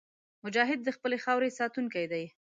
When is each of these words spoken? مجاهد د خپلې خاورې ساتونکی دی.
مجاهد 0.45 0.79
د 0.83 0.89
خپلې 0.95 1.17
خاورې 1.23 1.49
ساتونکی 1.59 2.05
دی. 2.11 2.25